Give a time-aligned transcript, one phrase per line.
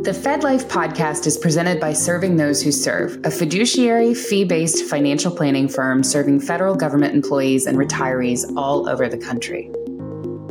[0.00, 4.84] The Fed Life podcast is presented by Serving Those Who Serve, a fiduciary, fee based
[4.84, 9.68] financial planning firm serving federal government employees and retirees all over the country.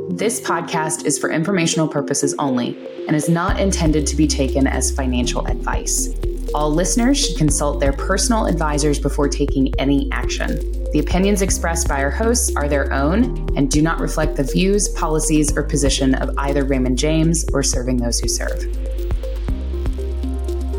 [0.09, 4.91] This podcast is for informational purposes only and is not intended to be taken as
[4.91, 6.13] financial advice.
[6.53, 10.57] All listeners should consult their personal advisors before taking any action.
[10.91, 14.89] The opinions expressed by our hosts are their own and do not reflect the views,
[14.89, 18.96] policies, or position of either Raymond James or Serving Those Who Serve.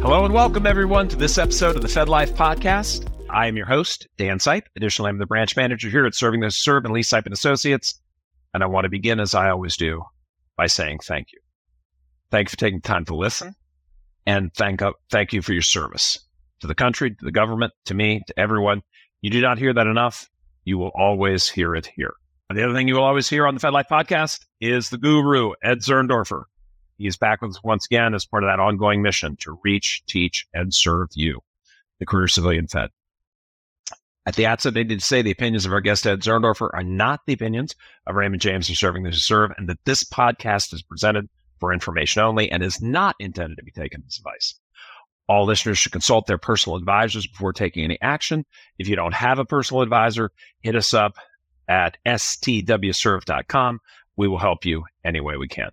[0.00, 3.10] Hello and welcome everyone to this episode of the Fed Life Podcast.
[3.28, 4.62] I am your host, Dan Sipe.
[4.76, 8.00] Additionally, I'm the branch manager here at Serving the Serve and Lee Sipe and Associates.
[8.54, 10.04] And I want to begin as I always do
[10.56, 11.40] by saying thank you.
[12.30, 13.54] Thank you for taking time to listen
[14.24, 16.20] and thank, uh, thank you for your service
[16.60, 18.82] to the country, to the government, to me, to everyone.
[19.20, 20.30] You do not hear that enough.
[20.64, 22.14] You will always hear it here.
[22.48, 24.98] And the other thing you will always hear on the Fed Life podcast is the
[24.98, 26.44] guru, Ed Zurndorfer.
[26.98, 30.04] He is back with us once again as part of that ongoing mission to reach,
[30.06, 31.40] teach, and serve you,
[32.00, 32.90] the career civilian Fed.
[34.26, 36.82] At the outset, I need to say the opinions of our guest Ed Zurndorfer are
[36.82, 37.74] not the opinions
[38.06, 41.28] of Raymond James or Serving Who Serve, and that this podcast is presented
[41.60, 44.54] for information only and is not intended to be taken as advice.
[45.28, 48.44] All listeners should consult their personal advisors before taking any action.
[48.78, 50.30] If you don't have a personal advisor,
[50.62, 51.16] hit us up
[51.68, 53.80] at stwserve.com.
[54.16, 55.70] We will help you any way we can.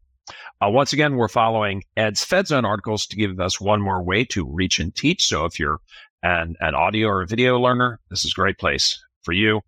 [0.61, 4.45] Uh, once again, we're following Ed's FedZone articles to give us one more way to
[4.45, 5.25] reach and teach.
[5.25, 5.79] So if you're
[6.23, 9.61] an, an audio or a video learner, this is a great place for you.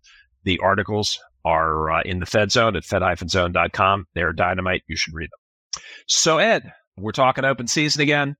[0.44, 4.06] The articles are uh, in the FedZone at fed-zone.com.
[4.14, 4.82] They're dynamite.
[4.88, 5.82] You should read them.
[6.06, 8.36] So, Ed, we're talking open season again,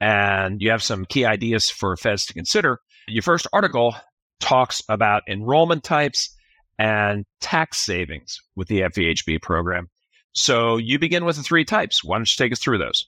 [0.00, 2.80] and you have some key ideas for feds to consider.
[3.08, 3.94] Your first article
[4.40, 6.34] talks about enrollment types
[6.78, 9.88] and tax savings with the FEHB program.
[10.34, 12.04] So, you begin with the three types.
[12.04, 13.06] Why don't you take us through those?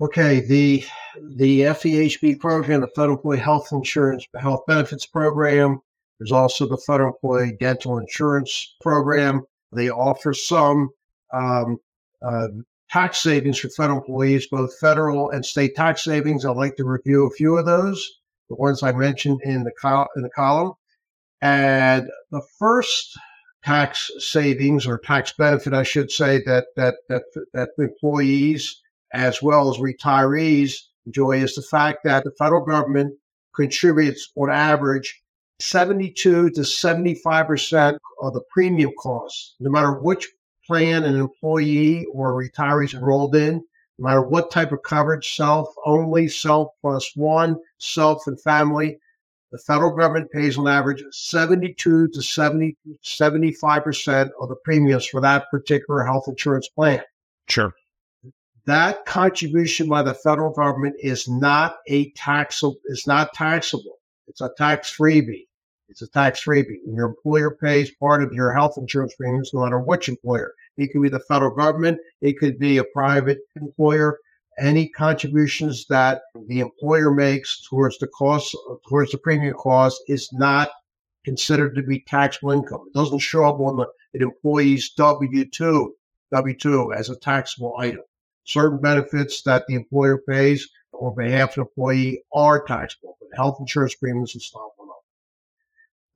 [0.00, 0.84] Okay, the
[1.20, 5.80] the FEHB program, the Federal Employee Health Insurance Health Benefits Program.
[6.18, 9.44] There's also the Federal Employee Dental Insurance Program.
[9.72, 10.90] They offer some
[11.32, 11.78] um,
[12.22, 12.48] uh,
[12.90, 16.44] tax savings for federal employees, both federal and state tax savings.
[16.44, 20.08] I'd like to review a few of those, the ones I mentioned in the, col-
[20.16, 20.72] in the column.
[21.40, 23.16] And the first
[23.68, 28.80] tax savings or tax benefit, I should say, that that that that employees
[29.12, 30.72] as well as retirees
[31.04, 33.14] enjoy is the fact that the federal government
[33.54, 35.22] contributes on average
[35.60, 40.26] 72 to 75 percent of the premium costs, no matter which
[40.66, 43.62] plan an employee or retiree is enrolled in,
[43.98, 48.98] no matter what type of coverage, self only, self plus one, self and family.
[49.50, 55.50] The federal government pays on average 72 to 70, 75% of the premiums for that
[55.50, 57.02] particular health insurance plan.
[57.48, 57.72] Sure.
[58.66, 63.98] That contribution by the federal government is not a taxable, it's not taxable.
[64.26, 65.46] It's a tax freebie.
[65.88, 66.76] It's a tax freebie.
[66.84, 70.52] When your employer pays part of your health insurance premiums, no matter which employer.
[70.76, 71.98] It could be the federal government.
[72.20, 74.18] It could be a private employer.
[74.58, 78.56] Any contributions that the employer makes towards the cost,
[78.88, 80.70] towards the premium cost, is not
[81.24, 82.86] considered to be taxable income.
[82.88, 85.94] It doesn't show up on the an employee's W two
[86.32, 88.02] W two as a taxable item.
[88.44, 93.58] Certain benefits that the employer pays on behalf of the employee are taxable, but health
[93.60, 94.94] insurance premiums is not one of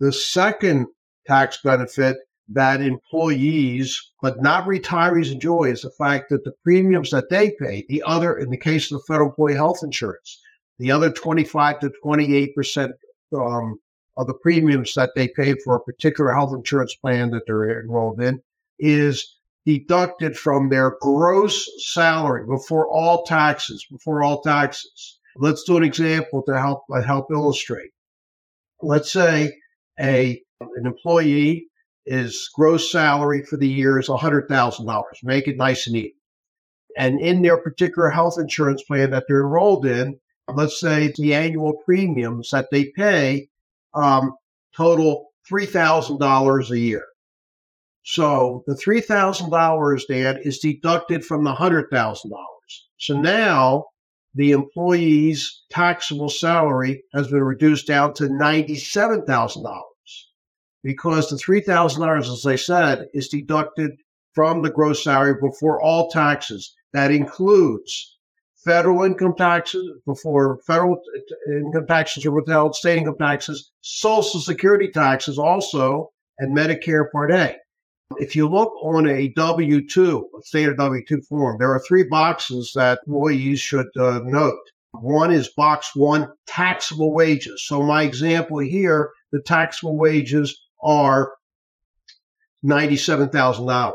[0.00, 0.06] them.
[0.08, 0.86] The second
[1.26, 2.16] tax benefit
[2.54, 7.84] that employees, but not retirees, enjoy is the fact that the premiums that they pay,
[7.88, 10.40] the other, in the case of the federal employee health insurance,
[10.78, 12.92] the other 25 to 28 percent
[13.34, 13.78] um,
[14.16, 18.20] of the premiums that they pay for a particular health insurance plan that they're enrolled
[18.20, 18.40] in
[18.78, 23.86] is deducted from their gross salary before all taxes.
[23.90, 25.18] Before all taxes.
[25.36, 27.90] Let's do an example to help help illustrate.
[28.82, 29.56] Let's say
[29.98, 31.68] a an employee
[32.04, 35.04] his gross salary for the year is $100,000.
[35.22, 36.16] Make it nice and easy.
[36.96, 40.18] And in their particular health insurance plan that they're enrolled in,
[40.48, 43.48] let's say the annual premiums that they pay
[43.94, 44.34] um,
[44.76, 47.06] total $3,000 a year.
[48.04, 52.30] So the $3,000, Dan, is deducted from the $100,000.
[52.98, 53.86] So now
[54.34, 59.82] the employee's taxable salary has been reduced down to $97,000
[60.82, 63.92] because the $3,000, as I said, is deducted
[64.34, 66.74] from the gross salary before all taxes.
[66.92, 68.18] That includes
[68.64, 71.00] federal income taxes, before federal
[71.48, 77.56] income taxes are withheld, state income taxes, social security taxes also, and Medicare Part A.
[78.18, 82.04] If you look on a W 2, a standard W 2 form, there are three
[82.04, 84.58] boxes that employees should uh, note.
[84.92, 87.66] One is box one, taxable wages.
[87.66, 91.32] So, my example here, the taxable wages are
[92.64, 93.92] $97,000.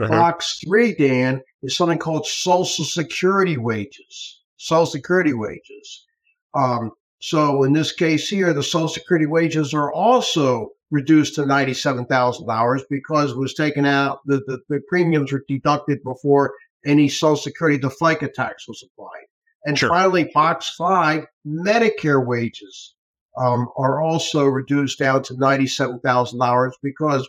[0.00, 0.08] Uh-huh.
[0.08, 4.42] Box three, Dan, is something called Social Security wages.
[4.56, 6.06] Social Security wages.
[6.54, 12.82] Um, so in this case here, the Social Security wages are also reduced to $97,000
[12.88, 16.54] because it was taken out, the, the, the, premiums were deducted before
[16.86, 19.26] any Social Security, the FICA tax was applied.
[19.66, 19.88] And sure.
[19.90, 22.94] finally, box five, Medicare wages
[23.38, 27.28] um, are also reduced down to $97,000 because,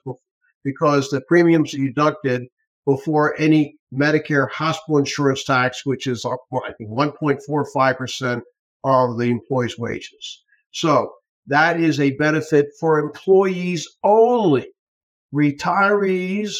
[0.63, 2.47] because the premiums are deducted
[2.85, 8.41] before any Medicare hospital insurance tax, which is I think 1.45%
[8.83, 10.43] of the employee's wages.
[10.71, 11.11] So
[11.47, 14.67] that is a benefit for employees only.
[15.33, 16.55] Retirees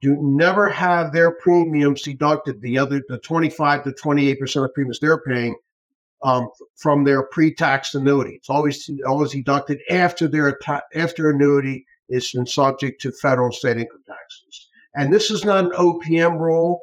[0.00, 5.20] do never have their premiums deducted, the other the 25 to 28% of premiums they're
[5.22, 5.56] paying
[6.24, 8.32] um, from their pre-tax annuity.
[8.32, 10.58] It's always always deducted after their
[10.94, 14.68] after annuity is subject to federal and state income taxes.
[14.94, 16.80] And this is not an OPM rule.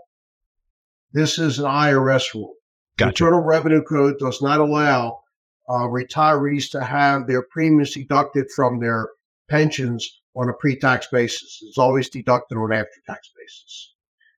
[1.14, 2.54] This is an IRS rule.
[2.98, 3.06] Gotcha.
[3.06, 5.22] The Internal Revenue Code does not allow
[5.68, 9.10] uh, retirees to have their premiums deducted from their
[9.50, 11.60] pensions on a pre-tax basis.
[11.62, 13.94] It's always deducted on an after-tax basis.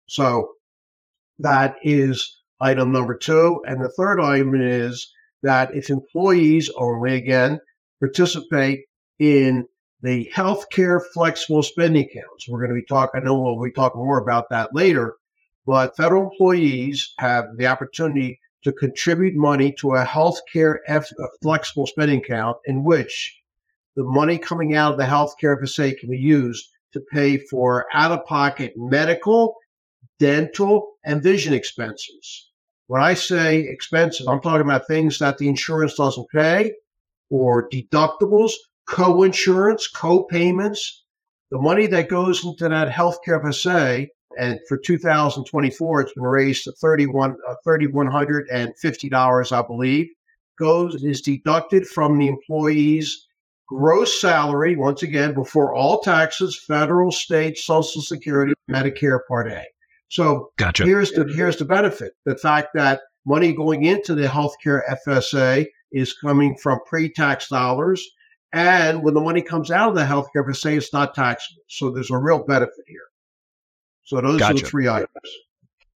[0.08, 0.54] So
[1.40, 3.62] that is item number two.
[3.68, 5.12] And the third item is
[5.44, 7.60] that if employees only, again,
[8.00, 8.86] participate
[9.20, 9.68] in
[10.02, 12.48] the healthcare flexible spending accounts.
[12.48, 15.16] We're going to be talking, I know we'll be talking more about that later,
[15.66, 21.88] but federal employees have the opportunity to contribute money to a healthcare F, a flexible
[21.88, 23.42] spending account in which
[23.96, 28.12] the money coming out of the healthcare FSA can be used to pay for out
[28.12, 29.56] of pocket medical,
[30.20, 32.50] dental, and vision expenses.
[32.88, 36.74] When I say expenses, I'm talking about things that the insurance doesn't pay
[37.30, 38.52] or deductibles
[38.88, 41.06] co-insurance, co-payments,
[41.52, 44.08] the money that goes into that healthcare FSA,
[44.38, 50.08] and for 2024, it's been raised to 31, uh, $3,150, I believe,
[50.58, 53.28] goes is deducted from the employee's
[53.68, 59.64] gross salary, once again, before all taxes, federal, state, social security, Medicare Part A.
[60.14, 60.86] So gotcha.
[60.86, 62.14] here's the here's the benefit.
[62.24, 68.08] The fact that money going into the healthcare FSA is coming from pre-tax dollars
[68.52, 71.64] and when the money comes out of the healthcare FSA, it's not taxable.
[71.68, 73.08] So there's a real benefit here.
[74.04, 74.54] So those gotcha.
[74.54, 75.10] are the three items.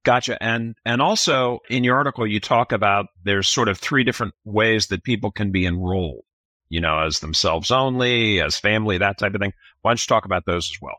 [0.06, 0.38] Gotcha.
[0.44, 4.88] And and also in your article you talk about there's sort of three different ways
[4.88, 6.26] that people can be enrolled,
[6.70, 9.54] you know, as themselves only, as family, that type of thing.
[9.82, 10.98] Why don't you talk about those as well?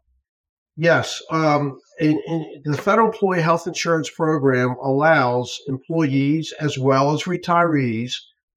[0.76, 1.22] Yes.
[1.30, 8.14] Um, in, in the Federal Employee Health Insurance Program allows employees as well as retirees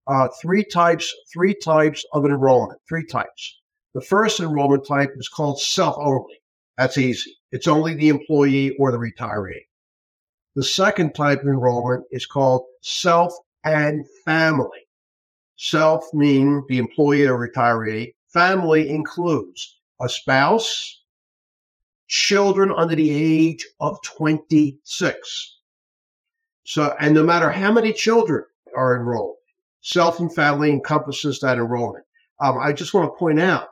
[0.07, 2.80] uh, three types three types of enrollment.
[2.88, 3.60] Three types.
[3.94, 6.39] The first enrollment type is called self only.
[6.78, 7.36] That's easy.
[7.51, 9.66] It's only the employee or the retiree.
[10.56, 14.88] The second type of enrollment is called self and family.
[15.57, 18.13] Self meaning the employee or retiree.
[18.30, 20.97] Family includes a spouse,
[22.07, 25.59] children under the age of 26.
[26.65, 28.43] So, and no matter how many children
[28.75, 29.38] are enrolled,
[29.82, 32.05] self and family encompasses that enrollment.
[32.41, 33.70] Um, I just want to point out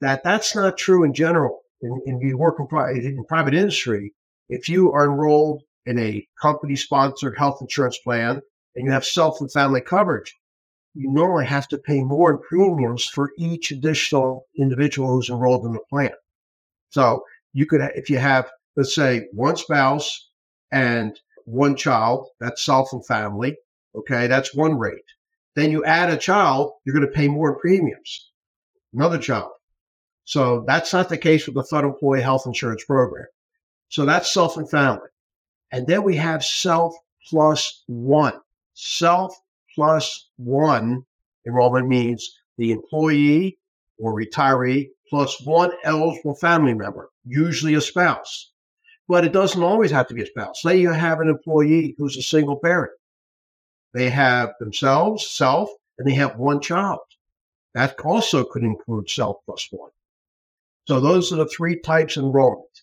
[0.00, 1.60] that that's not true in general.
[1.82, 4.14] In, in you work in, in private industry,
[4.48, 8.40] if you are enrolled in a company sponsored health insurance plan
[8.74, 10.34] and you have self and family coverage,
[10.94, 15.72] you normally have to pay more in premiums for each additional individual who's enrolled in
[15.72, 16.12] the plan.
[16.90, 17.24] So
[17.56, 20.28] you could, if you have, let's say, one spouse
[20.72, 23.56] and one child, that's self and family.
[23.94, 25.06] Okay, that's one rate.
[25.54, 28.30] Then you add a child, you're going to pay more premiums.
[28.92, 29.52] Another child.
[30.24, 33.24] So that's not the case with the Federal Employee Health Insurance Program.
[33.88, 35.08] So that's self and family.
[35.72, 36.94] And then we have self
[37.26, 38.38] plus one.
[38.74, 39.34] Self
[39.74, 41.06] plus one
[41.46, 43.56] enrollment means the employee
[43.98, 48.50] or retiree plus one eligible family member, usually a spouse.
[49.08, 50.62] But it doesn't always have to be a spouse.
[50.62, 52.92] Say you have an employee who's a single parent.
[53.94, 57.00] They have themselves, self, and they have one child.
[57.74, 59.90] That also could include self plus one.
[60.86, 62.82] So those are the three types enrollment.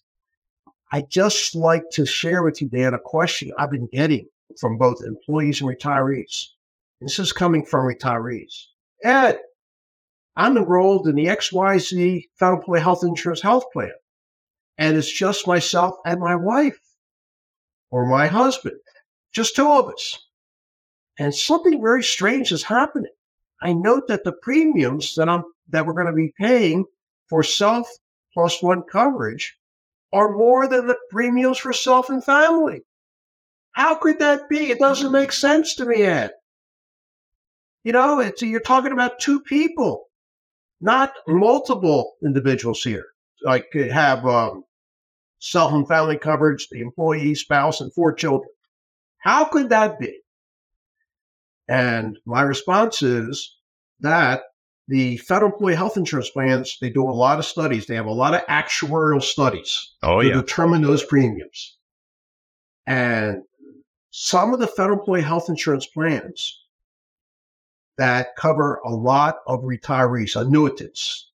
[0.92, 4.28] I just like to share with you, Dan, a question I've been getting
[4.60, 6.50] from both employees and retirees.
[7.02, 8.68] This is coming from retirees.
[9.04, 9.40] Ed,
[10.36, 13.92] I'm enrolled in the XYZ Federal Employee Health Insurance Health Plan.
[14.78, 16.80] and it's just myself and my wife
[17.92, 18.78] or my husband,
[19.34, 20.20] just two of us.
[21.20, 23.12] And something very strange is happening.
[23.62, 26.86] I note that the premiums that I'm that we're going to be paying
[27.30, 27.88] for self
[28.34, 29.58] plus one coverage
[30.14, 32.82] are more than the premiums for self and family.
[33.74, 34.72] How could that be?
[34.72, 36.32] It doesn't make sense to me, Ed.
[37.84, 40.06] You know, it's, you're talking about two people,
[40.84, 43.06] not multiple individuals here.
[43.42, 44.66] Like have um,
[45.40, 48.50] self and family coverage, the employee, spouse, and four children.
[49.20, 50.20] How could that be?
[51.70, 53.56] And my response is
[54.02, 54.44] that
[54.90, 57.86] the federal employee health insurance plans, they do a lot of studies.
[57.86, 60.34] They have a lot of actuarial studies oh, to yeah.
[60.34, 61.78] determine those premiums.
[62.86, 63.44] And
[64.12, 66.63] some of the federal employee health insurance plans
[67.98, 71.30] that cover a lot of retirees, annuitants.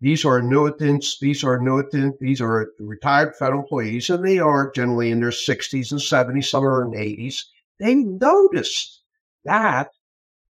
[0.00, 5.10] These are annuitants, these are annuitants, these are retired federal employees, and they are generally
[5.10, 7.44] in their 60s and 70s, some are in 80s.
[7.78, 9.02] They noticed
[9.44, 9.90] that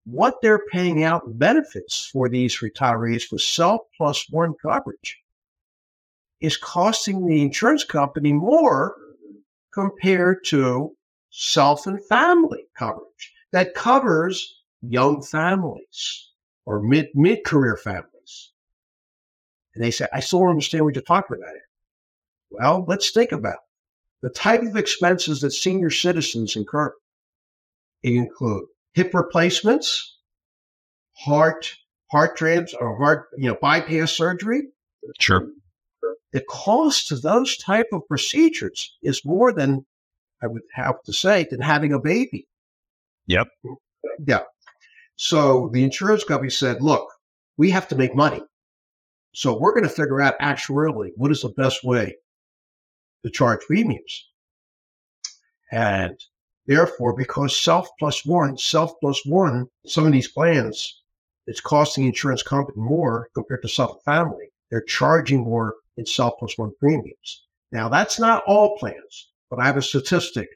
[0.04, 5.18] what they're paying out benefits for these retirees with self plus one coverage
[6.40, 8.96] is costing the insurance company more
[9.72, 10.96] compared to
[11.30, 16.30] self and family coverage that covers young families
[16.66, 18.52] or mid mid career families.
[19.74, 21.54] And they say, I still don't understand what you're talking about.
[21.54, 21.62] It.
[22.50, 23.58] Well, let's think about
[24.22, 26.92] the type of expenses that senior citizens incur.
[28.02, 30.18] include hip replacements,
[31.16, 31.74] heart
[32.10, 34.62] heart trans or heart you know bypass surgery.
[35.20, 35.46] Sure.
[36.32, 39.86] The cost of those type of procedures is more than
[40.42, 42.46] I would have to say than having a baby.
[43.26, 43.48] Yep.
[44.26, 44.42] Yeah.
[45.20, 47.10] So the insurance company said, look,
[47.56, 48.40] we have to make money.
[49.34, 52.14] So we're going to figure out actuarially what is the best way
[53.24, 54.28] to charge premiums.
[55.72, 56.16] And
[56.66, 61.02] therefore, because self plus one, self plus one, some of these plans,
[61.48, 64.52] it's costing the insurance company more compared to self family.
[64.70, 67.44] They're charging more in self plus one premiums.
[67.72, 70.48] Now, that's not all plans, but I have a statistic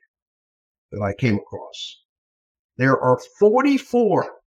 [0.92, 2.04] that I came across.
[2.76, 4.41] There are 44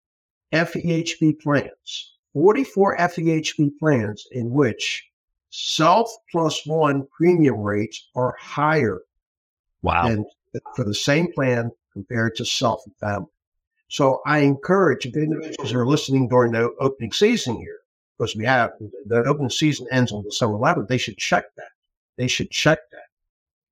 [0.53, 5.09] FEHB plans, 44 FEHB plans in which
[5.51, 9.03] self plus one premium rates are higher
[9.83, 10.09] Wow.
[10.09, 10.25] than
[10.75, 13.29] for the same plan compared to self and family.
[13.89, 17.79] So I encourage if individuals are listening during the opening season here,
[18.17, 18.73] because we have
[19.07, 21.71] the opening season ends on December 11th, they should check that.
[22.17, 23.01] They should check that.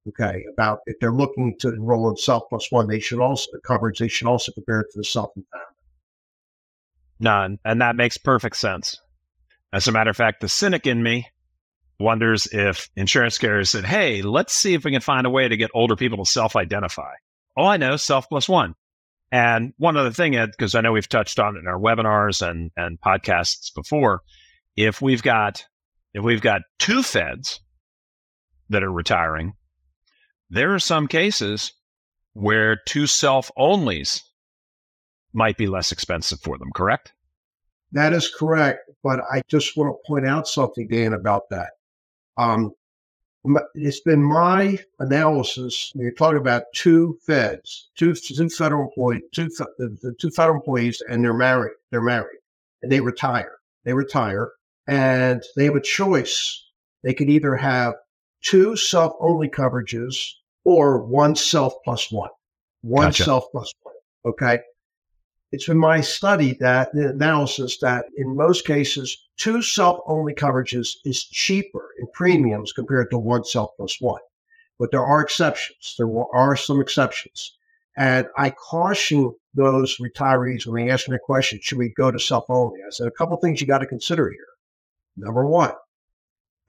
[0.08, 3.60] Okay, about if they're looking to enroll in self plus one, they should also the
[3.60, 3.98] coverage.
[4.00, 5.66] They should also compare it to the self and family.
[7.20, 7.58] None.
[7.64, 8.98] And that makes perfect sense.
[9.72, 11.28] As a matter of fact, the cynic in me
[11.98, 15.56] wonders if insurance carriers said, hey, let's see if we can find a way to
[15.56, 17.12] get older people to self identify.
[17.56, 18.74] Oh, I know, self plus one.
[19.30, 22.46] And one other thing, Ed, because I know we've touched on it in our webinars
[22.46, 24.20] and, and podcasts before,
[24.76, 25.64] if we've got
[26.14, 27.60] if we've got two feds
[28.68, 29.54] that are retiring,
[30.50, 31.72] there are some cases
[32.34, 34.22] where two self onlys
[35.32, 37.12] might be less expensive for them, correct?
[37.92, 38.90] That is correct.
[39.02, 41.70] But I just want to point out something, Dan, about that.
[42.36, 42.72] Um,
[43.74, 45.92] it's been my analysis.
[45.94, 49.48] You're talking about two feds, two, two federal employees, two,
[49.78, 51.74] the two federal employees, and they're married.
[51.90, 52.38] They're married,
[52.82, 53.58] and they retire.
[53.84, 54.52] They retire,
[54.86, 56.64] and they have a choice.
[57.02, 57.94] They could either have
[58.42, 60.30] two self-only coverages
[60.64, 62.30] or one self plus one.
[62.82, 63.24] One Gotcha.
[63.24, 63.94] self plus one.
[64.24, 64.60] Okay.
[65.52, 70.96] It's been my study that the analysis that in most cases, two self only coverages
[71.04, 74.22] is cheaper in premiums compared to one self plus one.
[74.78, 75.94] But there are exceptions.
[75.98, 77.54] There are some exceptions.
[77.98, 82.18] And I caution those retirees when they ask me the question, should we go to
[82.18, 82.80] self only?
[82.80, 84.46] I said, a couple things you got to consider here.
[85.18, 85.72] Number one,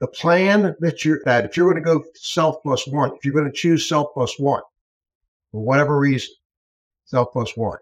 [0.00, 3.32] the plan that you're, that if you're going to go self plus one, if you're
[3.32, 4.60] going to choose self plus one,
[5.50, 6.34] for whatever reason,
[7.06, 7.78] self plus one,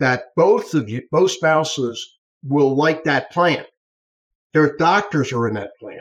[0.00, 3.64] that both of you, both spouses will like that plan.
[4.52, 6.00] Their doctors are in that plan.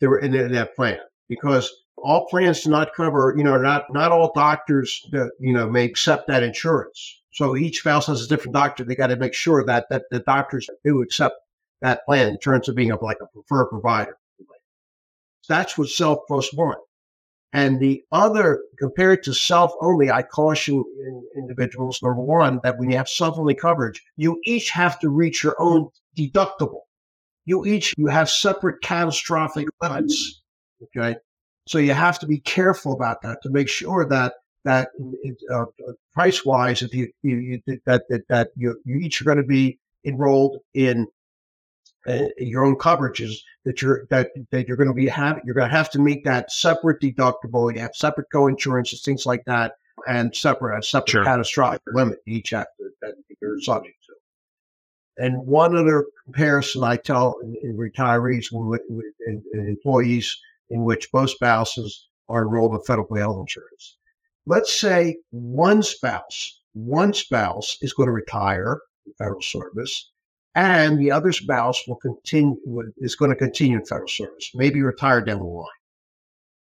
[0.00, 0.98] They're in, in that plan
[1.28, 5.68] because all plans do not cover, you know, not, not all doctors, that, you know,
[5.68, 7.20] may accept that insurance.
[7.32, 8.84] So each spouse has a different doctor.
[8.84, 11.36] They got to make sure that, that the doctors do accept
[11.80, 14.16] that plan in terms of being of like a preferred provider.
[15.48, 16.76] That's what self plus one.
[17.52, 20.84] And the other, compared to self only, I caution
[21.34, 25.42] individuals, number one, that when you have self only coverage, you each have to reach
[25.42, 26.82] your own deductible.
[27.46, 30.42] You each, you have separate catastrophic limits
[30.82, 31.16] Okay.
[31.66, 34.88] So you have to be careful about that to make sure that that
[35.52, 35.64] uh,
[36.12, 37.36] price wise, if you, you,
[37.66, 41.06] you that that, that you, you each are going to be enrolled in
[42.08, 43.34] uh, your own coverages
[43.64, 46.24] that you're that that you're going to be having you're going to have to meet
[46.24, 47.72] that separate deductible.
[47.72, 49.74] You have separate co-insurances things like that
[50.06, 51.24] and separate a separate sure.
[51.24, 55.24] catastrophic limit each have to, that you're subject to.
[55.24, 58.82] And one other comparison i tell in, in retirees and, with
[59.26, 60.36] in, in employees
[60.70, 63.96] in which both spouses are enrolled in federal health insurance.
[64.46, 68.80] Let's say one spouse one spouse is going to retire
[69.18, 70.10] federal service
[70.54, 72.56] and the other spouse will continue
[72.98, 75.66] is going to continue in federal service, maybe retire down the line.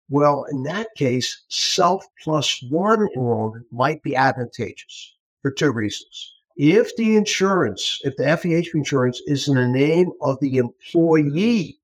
[0.08, 6.32] Well, in that case, self plus one enrollment might be advantageous for two reasons.
[6.56, 11.78] If the insurance, if the FEH insurance is in the name of the employee,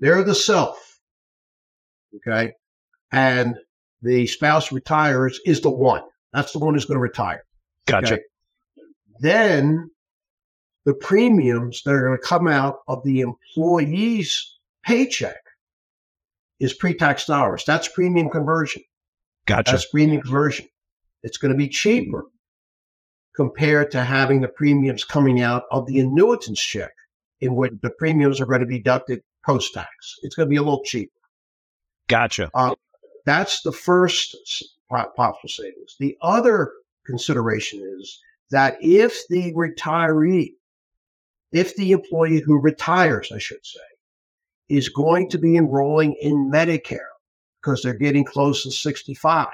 [0.00, 1.00] they're the self,
[2.16, 2.52] okay,
[3.12, 3.56] and
[4.02, 6.02] the spouse retires is the one.
[6.32, 7.44] That's the one who's going to retire.
[7.86, 8.14] Gotcha.
[8.14, 8.22] Okay?
[9.20, 9.90] Then
[10.86, 15.36] the premiums that are going to come out of the employee's paycheck
[16.60, 17.64] is pre-tax dollars.
[17.66, 18.82] That's premium conversion.
[19.46, 19.72] Gotcha.
[19.72, 20.68] That's premium conversion.
[21.22, 22.24] It's going to be cheaper
[23.34, 26.92] compared to having the premiums coming out of the annuitant's check,
[27.40, 30.14] in which the premiums are going to be deducted post-tax.
[30.22, 31.12] It's going to be a little cheaper.
[32.08, 32.48] Gotcha.
[32.54, 32.76] Uh,
[33.24, 34.36] that's the first
[34.88, 35.96] possible savings.
[35.98, 36.72] The other
[37.04, 40.52] consideration is that if the retiree
[41.56, 43.80] if the employee who retires, I should say,
[44.68, 46.98] is going to be enrolling in Medicare
[47.60, 49.48] because they're getting close to 65.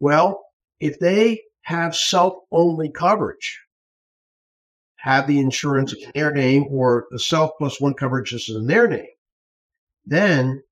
[0.00, 0.42] Well,
[0.80, 3.60] if they have self only coverage,
[4.96, 8.88] have the insurance in their name or the self plus one coverage is in their
[8.88, 9.06] name,
[10.06, 10.62] then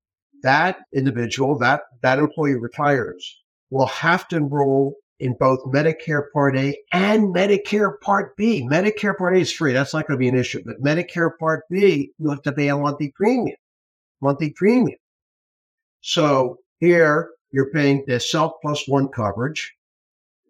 [0.41, 6.77] that individual, that, that employee retires, will have to enroll in both Medicare Part A
[6.91, 8.67] and Medicare Part B.
[8.69, 9.73] Medicare Part A is free.
[9.73, 10.63] That's not going to be an issue.
[10.65, 13.57] But Medicare Part B, you have to pay a monthly premium.
[14.21, 14.99] Monthly premium.
[16.01, 19.73] So here you're paying the self plus one coverage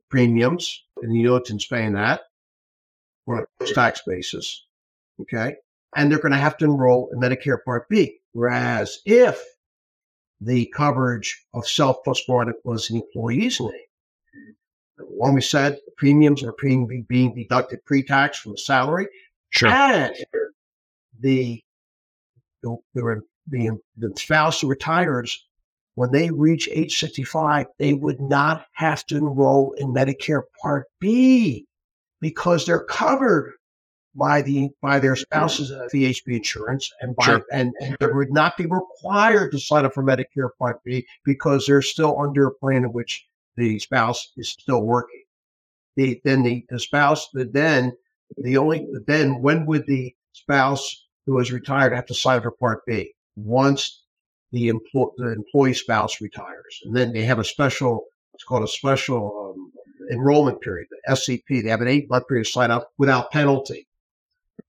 [0.09, 2.21] premiums, and the annuitant's paying that
[3.27, 4.65] on a tax basis.
[5.21, 5.55] Okay.
[5.95, 8.19] And they're going to have to enroll in Medicare Part B.
[8.31, 9.43] Whereas if
[10.41, 13.71] the coverage of self plus one was an employee's name,
[14.99, 19.07] when we said premiums are being, being deducted pre-tax from the salary.
[19.49, 19.69] Sure.
[19.69, 20.15] And
[21.19, 21.63] the
[22.63, 25.45] the, the, the spouse who retires,
[25.95, 31.65] when they reach age 65, they would not have to enroll in Medicare Part B
[32.21, 33.53] because they're covered
[34.15, 35.21] by the by their mm-hmm.
[35.21, 37.45] spouse's uh, FEHB insurance and by sure.
[37.51, 41.65] and, and they would not be required to sign up for Medicare Part B because
[41.65, 43.25] they're still under a plan in which
[43.55, 45.23] the spouse is still working.
[45.95, 47.93] The, then the, the spouse, the, then
[48.37, 52.85] the only, then when would the spouse who is retired have to sign for Part
[52.85, 53.13] B?
[53.35, 54.03] Once
[54.51, 56.81] the, employ, the employee spouse retires.
[56.83, 59.71] And then they have a special, it's called a special um,
[60.11, 61.41] enrollment period, the SEP.
[61.47, 63.87] They have an eight month period to sign up without penalty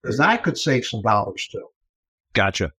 [0.03, 1.69] because that could save some dollars too.
[2.33, 2.73] Gotcha.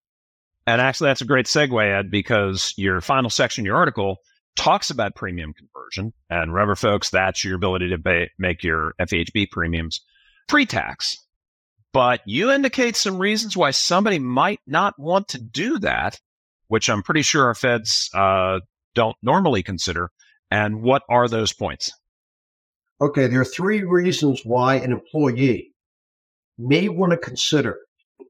[0.68, 4.18] And actually, that's a great segue, Ed, because your final section, your article
[4.56, 6.14] talks about premium conversion.
[6.30, 10.02] And remember, folks, that's your ability to pay, make your FHB premiums
[10.48, 11.18] pre tax.
[11.94, 16.20] But you indicate some reasons why somebody might not want to do that,
[16.68, 18.60] which I'm pretty sure our feds uh,
[18.96, 20.12] don't normally consider.
[20.52, 21.92] And what are those points?
[23.00, 25.72] Okay, there are three reasons why an employee
[26.58, 27.78] may want to consider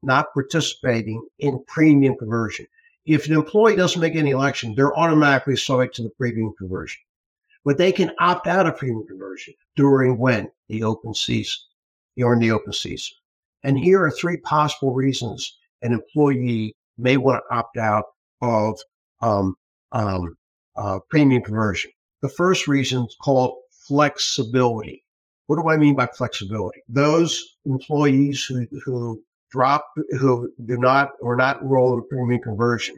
[0.02, 2.68] not participating in premium conversion.
[3.06, 7.02] If an employee doesn't make any election, they're automatically subject to the premium conversion.
[7.64, 10.52] But they can opt out of premium conversion during when?
[10.70, 11.58] The open season.
[12.18, 13.16] During the open season.
[13.64, 18.06] And here are three possible reasons an employee may want to opt out
[18.42, 18.80] of
[19.22, 19.56] um,
[19.92, 20.36] um,
[20.76, 21.92] uh, premium conversion.
[22.22, 25.04] The first reason is called flexibility.
[25.48, 26.82] What do I mean by flexibility?
[26.88, 29.22] Those employees who, who
[29.56, 29.86] drop
[30.20, 32.98] who do not or not enroll in premium conversion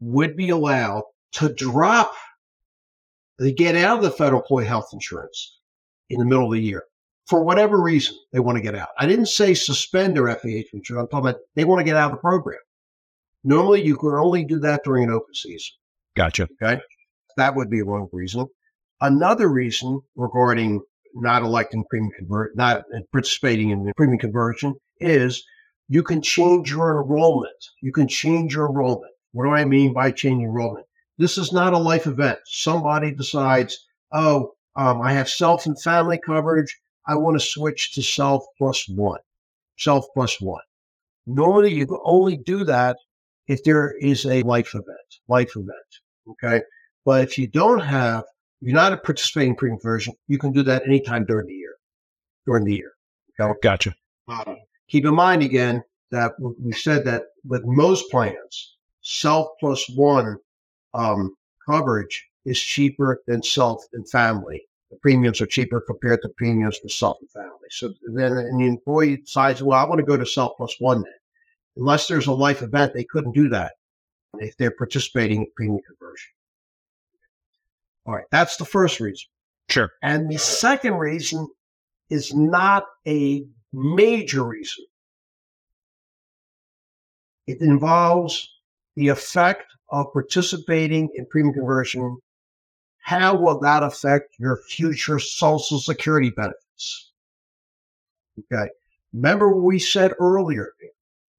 [0.00, 2.12] would be allowed to drop
[3.38, 5.58] they get out of the federal employee health insurance
[6.08, 6.84] in the middle of the year
[7.26, 8.90] for whatever reason they want to get out.
[8.98, 11.04] I didn't say suspend their FEH insurance.
[11.04, 12.60] I'm talking about they want to get out of the program.
[13.42, 15.72] Normally, you can only do that during an open season.
[16.16, 16.48] Gotcha.
[16.62, 16.80] Okay.
[17.36, 18.46] That would be one reason.
[19.00, 20.80] Another reason regarding
[21.14, 25.44] not electing premium convert, not participating in the premium conversion is
[25.88, 27.52] you can change your enrollment.
[27.80, 29.12] You can change your enrollment.
[29.32, 30.86] What do I mean by changing enrollment?
[31.18, 32.38] This is not a life event.
[32.46, 36.78] Somebody decides, oh, um, I have self and family coverage.
[37.06, 39.20] I want to switch to self plus one,
[39.78, 40.62] self plus one.
[41.26, 42.96] Normally, you can only do that
[43.46, 45.70] if there is a life event, life event.
[46.30, 46.62] Okay.
[47.04, 48.24] But if you don't have,
[48.60, 51.74] you're not a participating pre-conversion, you can do that anytime during the year,
[52.46, 52.92] during the year.
[53.38, 53.58] Okay.
[53.62, 53.94] Gotcha.
[54.28, 54.56] Um,
[54.88, 60.38] keep in mind again that we said that with most plans, self plus one
[60.94, 64.62] um, coverage is cheaper than self and family.
[64.90, 67.68] The premiums are cheaper compared to premiums for self and family.
[67.70, 71.12] So then, the employee decides, well, I want to go to self plus one then.
[71.76, 73.72] Unless there's a life event, they couldn't do that
[74.38, 76.30] if they're participating in premium conversion.
[78.06, 79.26] All right, that's the first reason.
[79.68, 79.90] Sure.
[80.02, 81.48] And the second reason
[82.10, 84.84] is not a major reason.
[87.46, 88.48] It involves
[88.96, 92.18] the effect of participating in premium conversion.
[92.98, 97.12] How will that affect your future Social Security benefits?
[98.38, 98.68] Okay.
[99.12, 100.72] Remember what we said earlier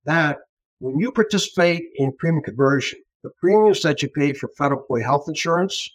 [0.05, 0.37] that
[0.79, 5.25] when you participate in premium conversion, the premiums that you pay for federal employee health
[5.27, 5.89] insurance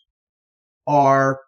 [0.86, 1.38] are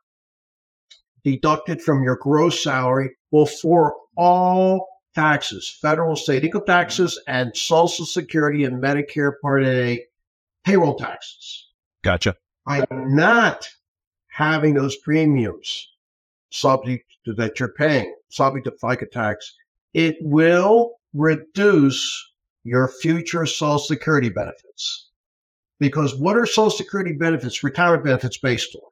[1.24, 8.64] deducted from your gross salary before all taxes, federal state income taxes, and Social Security
[8.64, 10.04] and Medicare Part A
[10.64, 11.68] payroll taxes.
[12.02, 12.36] Gotcha.
[12.66, 13.68] I'm not
[14.28, 15.88] having those premiums
[16.50, 19.54] subject to that you're paying, subject to FICA tax,
[19.94, 22.30] it will reduce
[22.64, 25.08] your future Social Security benefits.
[25.78, 28.82] Because what are Social Security benefits, retirement benefits based on?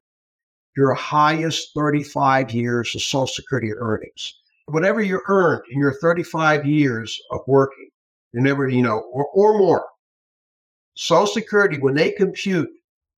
[0.76, 4.39] Your highest 35 years of Social Security earnings.
[4.72, 7.88] Whatever you earned in your 35 years of working,
[8.32, 9.86] you never, you know, or, or more.
[10.94, 12.68] Social Security, when they compute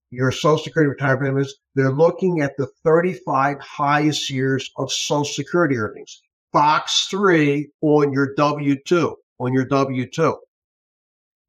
[0.09, 5.77] your Social Security retirement benefits, they're looking at the 35 highest years of Social Security
[5.77, 6.21] earnings.
[6.51, 10.37] Box three on your W 2 on your W two.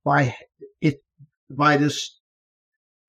[0.05, 0.35] By
[0.81, 1.03] it
[1.51, 2.19] by this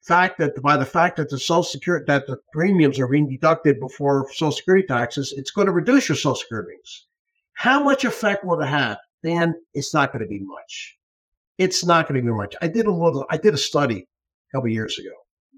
[0.08, 3.80] fact that by the fact that the Social Security that the premiums are being deducted
[3.80, 6.78] before Social Security taxes, it's going to reduce your Social Security.
[7.54, 8.98] How much effect will it have?
[9.24, 10.98] Then it's not going to be much.
[11.58, 12.56] It's not going to be much.
[12.62, 13.26] I did a little.
[13.30, 14.08] I did a study
[14.52, 15.12] a couple years ago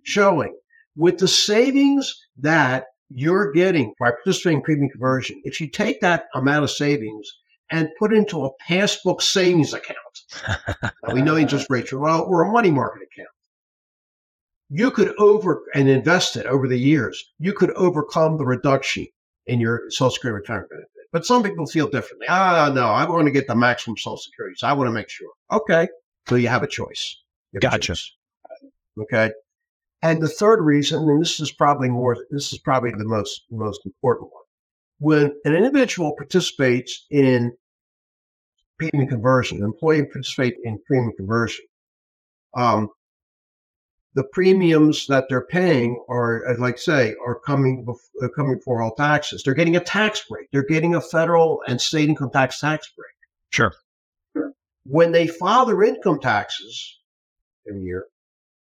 [0.03, 0.55] showing
[0.95, 6.25] with the savings that you're getting by participating in premium conversion, if you take that
[6.33, 7.27] amount of savings
[7.71, 9.97] and put into a passbook savings account.
[11.13, 13.29] we know interest rates are low, or a money market account.
[14.69, 17.32] You could over and invest it over the years.
[17.39, 19.08] You could overcome the reduction
[19.45, 20.89] in your Social Security retirement benefit.
[21.13, 22.27] But some people feel differently.
[22.30, 25.10] Ah, no, I want to get the maximum Social Security, so I want to make
[25.10, 25.30] sure.
[25.51, 25.88] Okay,
[26.27, 27.15] so you have a choice.
[27.53, 27.93] Have gotcha.
[27.93, 28.12] A choice.
[28.99, 29.32] Okay.
[30.01, 33.86] And the third reason, and this is probably more, this is probably the most most
[33.86, 34.43] important one
[34.99, 37.53] when an individual participates in
[38.77, 41.65] premium conversion, an employee participates in premium conversion,
[42.56, 42.89] um,
[44.17, 48.95] the premiums that they're paying are, like say, are coming bef- uh, coming for all
[48.95, 49.43] taxes.
[49.43, 50.49] They're getting a tax break.
[50.51, 53.13] They're getting a federal and state income tax tax break.
[53.51, 53.73] Sure.
[54.86, 56.97] When they file their income taxes
[57.69, 58.08] every year,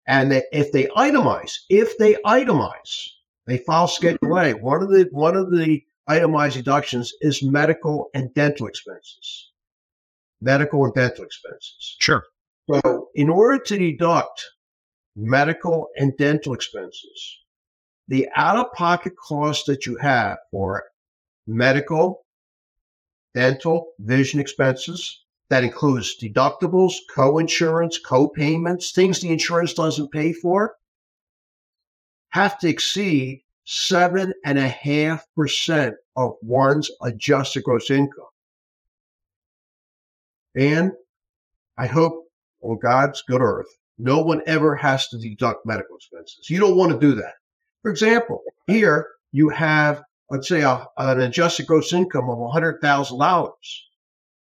[0.07, 3.07] and they, if they itemize, if they itemize,
[3.47, 4.53] they file Schedule A.
[4.53, 9.51] One of the one of the itemized deductions is medical and dental expenses.
[10.41, 11.97] Medical and dental expenses.
[11.99, 12.25] Sure.
[12.71, 14.43] So, in order to deduct
[15.17, 17.41] medical and dental expenses,
[18.09, 20.85] the out of pocket costs that you have for
[21.47, 22.25] medical,
[23.35, 30.33] dental, vision expenses, that includes deductibles, co insurance, co payments, things the insurance doesn't pay
[30.33, 30.77] for,
[32.31, 38.25] have to exceed seven and a half percent of one's adjusted gross income.
[40.55, 40.93] And
[41.77, 42.29] I hope
[42.61, 46.51] on God's good earth, no one ever has to deduct medical expenses.
[46.51, 47.35] You don't want to do that.
[47.83, 53.53] For example, here you have, let's say, a, an adjusted gross income of $100,000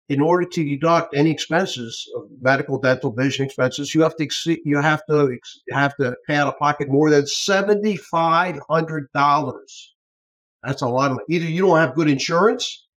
[0.10, 4.60] in order to deduct any expenses of medical, dental, vision expenses, you have to exceed,
[4.64, 5.38] you have to
[5.72, 9.96] have to pay out of pocket more than seventy five hundred dollars.
[10.64, 11.26] That's a lot of money.
[11.30, 12.88] Either you don't have good insurance,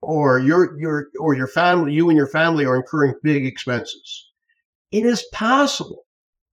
[0.00, 4.30] or your your or your family, you and your family are incurring big expenses.
[4.94, 6.04] It is possible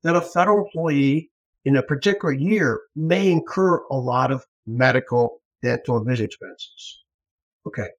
[0.02, 1.30] that a federal employee
[1.64, 7.04] in a particular year may incur a lot of medical, dental, and vision expenses.
[7.68, 7.90] Okay,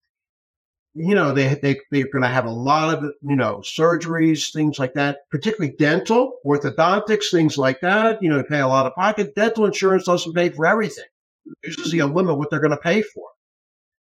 [0.94, 4.80] you know, they, they, they're going to have a lot of, you know, surgeries, things
[4.80, 8.20] like that, particularly dental, orthodontics, things like that.
[8.20, 9.36] You know, they pay a lot of pocket.
[9.36, 11.04] Dental insurance doesn't pay for everything.
[11.62, 13.28] There's usually a limit what they're going to pay for.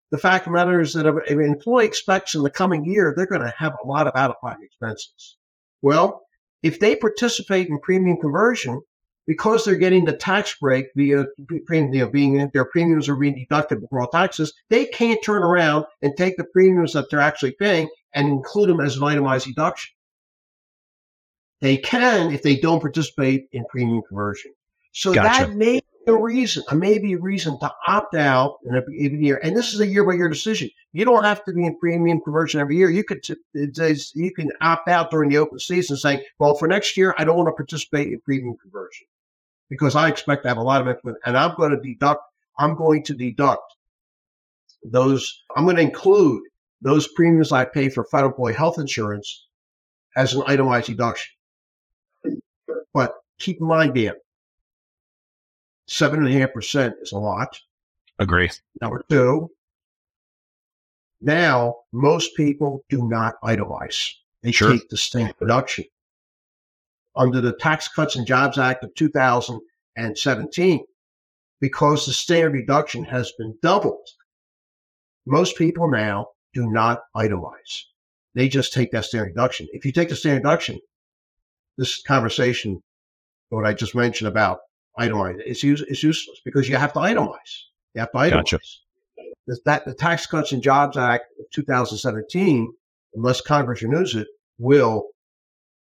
[0.10, 3.14] The fact of the matter is that if an employee expects in the coming year,
[3.16, 5.38] they're going to have a lot of out of pocket expenses.
[5.84, 6.24] Well,
[6.64, 8.82] if they participate in premium conversion,
[9.28, 11.26] because they're getting the tax break via
[11.72, 16.38] being their premiums are being deducted before all taxes, they can't turn around and take
[16.38, 19.94] the premiums that they're actually paying and include them as an itemized deduction.
[21.62, 24.52] They can if they don't participate in premium conversion.
[24.92, 25.46] So gotcha.
[25.46, 29.40] that may be a reason, a maybe a reason to opt out in every year.
[29.42, 30.70] And this is a year by year decision.
[30.92, 32.90] You don't have to be in premium conversion every year.
[32.90, 37.16] You could you can opt out during the open season, saying, "Well, for next year,
[37.18, 39.08] I don't want to participate in premium conversion
[39.70, 42.22] because I expect to have a lot of it, and I'm going to deduct.
[42.60, 43.76] I'm going to deduct
[44.84, 45.44] those.
[45.56, 46.44] I'm going to include
[46.82, 49.48] those premiums I pay for federal employee health insurance
[50.16, 51.32] as an itemized deduction.
[52.94, 54.16] But keep in mind, Dan,
[55.92, 57.60] Seven and a half percent is a lot.
[58.18, 58.50] Agree.
[58.80, 59.52] Number two,
[61.20, 64.16] now most people do not idolize.
[64.42, 64.72] They sure.
[64.72, 65.84] take the standard deduction.
[67.14, 70.86] Under the Tax Cuts and Jobs Act of 2017,
[71.60, 74.08] because the standard deduction has been doubled,
[75.26, 77.82] most people now do not itemize.
[78.34, 79.68] They just take that standard deduction.
[79.74, 80.80] If you take the standard deduction,
[81.78, 82.82] this conversation,
[83.50, 84.60] what I just mentioned about
[85.00, 85.42] itemize.
[85.46, 87.64] It's, use, it's useless because you have to itemize.
[87.94, 88.32] You have to itemize.
[88.32, 88.60] Gotcha.
[89.48, 92.72] The, that, the Tax Cuts and Jobs Act of 2017,
[93.16, 94.28] unless Congress renews it,
[94.60, 95.08] will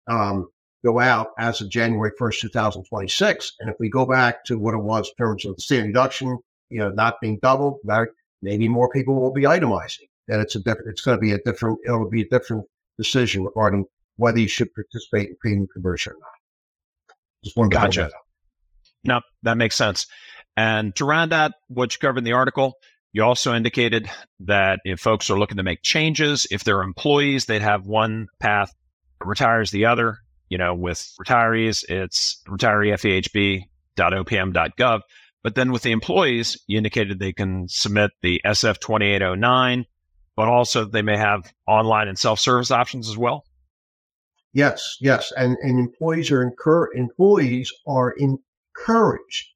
[0.09, 0.49] um,
[0.85, 3.53] go out as of January 1st, 2026.
[3.61, 6.39] And if we go back to what it was in terms of the standard deduction,
[6.71, 7.79] you know, not being doubled,
[8.43, 10.09] maybe more people will be itemizing.
[10.29, 12.65] That it's a different, it's going to be a different, it will be a different
[12.99, 17.15] decision regarding whether you should participate in premium conversion or not.
[17.45, 18.11] Just one gotcha.
[19.05, 20.07] No, that makes sense.
[20.57, 22.75] And to round out what you covered in the article,
[23.13, 27.63] you also indicated that if folks are looking to make changes, if they're employees, they'd
[27.63, 28.75] have one path,
[29.25, 30.19] retires the other.
[30.49, 35.01] You know, with retirees, it's retireefehb.opm.gov.
[35.45, 39.87] But then with the employees, you indicated they can submit the SF 2809,
[40.37, 43.45] but also they may have online and self service options as well.
[44.53, 48.39] Yes, yes, and and employees are incur employees are in
[48.79, 49.49] encouraged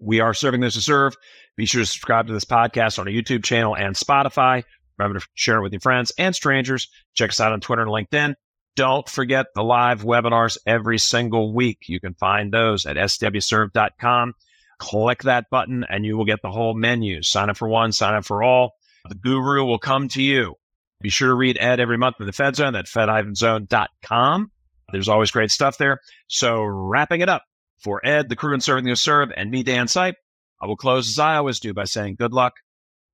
[0.00, 1.16] We are serving those to serve.
[1.56, 4.64] Be sure to subscribe to this podcast on our YouTube channel and Spotify.
[4.98, 6.88] Remember to share it with your friends and strangers.
[7.14, 8.34] Check us out on Twitter and LinkedIn.
[8.76, 11.78] Don't forget the live webinars every single week.
[11.88, 14.34] You can find those at swserve.com.
[14.78, 17.22] Click that button and you will get the whole menu.
[17.22, 18.74] Sign up for one, sign up for all.
[19.08, 20.54] The guru will come to you.
[21.00, 24.50] Be sure to read Ed every month in the Fed Zone at fed-zone.com.
[24.92, 26.00] There's always great stuff there.
[26.28, 27.42] So wrapping it up
[27.78, 30.14] for Ed, the crew and serving the serve, and me, Dan Sipe,
[30.60, 32.54] I will close as I always do by saying good luck,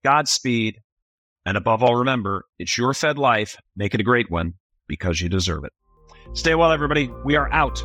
[0.05, 0.81] Godspeed,
[1.47, 3.57] and above all, remember, it's your Fed life.
[3.77, 4.55] Make it a great one
[4.89, 5.73] because you deserve it.
[6.33, 7.11] Stay well, everybody.
[7.25, 7.85] We are out.